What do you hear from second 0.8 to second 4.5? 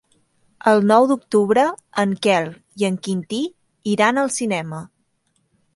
nou d'octubre en Quel i en Quintí iran al